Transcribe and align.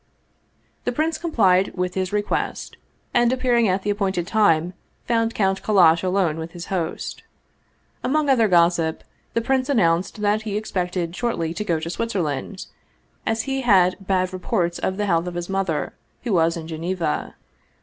The 0.83 0.91
prince 0.91 1.19
complied 1.19 1.75
with 1.75 1.93
his 1.93 2.11
request, 2.11 2.75
and 3.13 3.31
appearing 3.31 3.67
at 3.67 3.83
the 3.83 3.91
appointed 3.91 4.25
time 4.25 4.73
found 5.05 5.35
Count 5.35 5.61
Kallash 5.61 6.01
alone 6.03 6.37
with 6.39 6.53
his 6.53 6.73
host. 6.73 7.21
Among 8.03 8.27
other 8.27 8.47
gossip, 8.47 9.03
the 9.35 9.41
prince 9.43 9.69
announced 9.69 10.21
that 10.23 10.41
he 10.41 10.57
ex 10.57 10.71
pected 10.71 11.13
shortly 11.15 11.53
to 11.53 11.63
go 11.63 11.79
to 11.79 11.87
Switzerland, 11.91 12.65
as 13.27 13.43
he 13.43 13.61
had 13.61 13.97
bad 14.07 14.33
reports 14.33 14.79
of 14.79 14.97
the 14.97 15.05
health 15.05 15.27
of 15.27 15.35
his 15.35 15.49
mother, 15.49 15.93
who 16.23 16.33
was 16.33 16.57
in 16.57 16.67
Geneva. 16.67 17.35